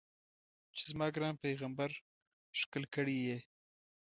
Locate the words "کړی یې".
2.95-3.37